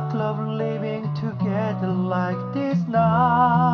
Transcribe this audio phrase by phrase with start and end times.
[0.00, 3.69] Of living together like this now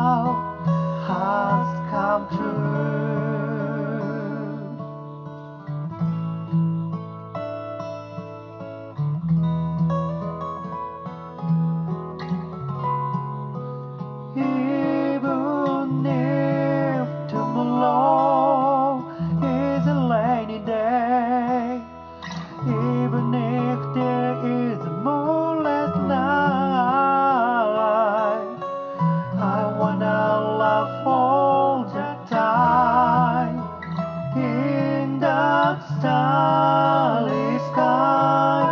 [35.67, 38.71] the starry sky.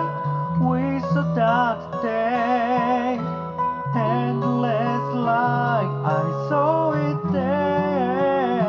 [0.61, 3.19] We saw that day
[3.95, 5.91] endless light.
[6.05, 8.63] I saw it there,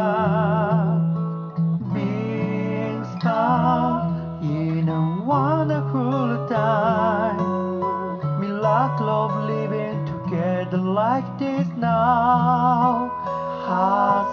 [1.95, 4.11] being star
[4.43, 7.39] in a wonderful time.
[8.41, 13.09] Miracle of living together like this now
[13.69, 14.31] has